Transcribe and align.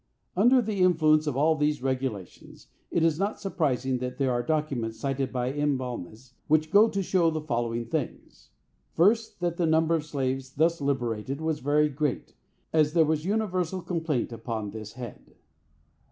Under 0.35 0.63
the 0.63 0.81
influence 0.81 1.27
of 1.27 1.37
all 1.37 1.55
these 1.55 1.83
regulations, 1.83 2.69
it 2.89 3.03
is 3.03 3.19
not 3.19 3.39
surprising 3.39 3.99
that 3.99 4.17
there 4.17 4.31
are 4.31 4.41
documents 4.41 4.97
cited 4.99 5.31
by 5.31 5.51
M. 5.51 5.77
Balmes 5.77 6.33
which 6.47 6.71
go 6.71 6.89
to 6.89 7.03
show 7.03 7.29
the 7.29 7.39
following 7.39 7.85
things. 7.85 8.49
First, 8.95 9.39
that 9.41 9.57
the 9.57 9.67
number 9.67 9.93
of 9.93 10.03
slaves 10.03 10.53
thus 10.55 10.81
liberated 10.81 11.39
was 11.39 11.59
very 11.59 11.87
great, 11.89 12.33
as 12.73 12.93
there 12.93 13.05
was 13.05 13.25
universal 13.25 13.83
complaint 13.83 14.33
upon 14.33 14.71
this 14.71 14.93
head. 14.93 15.35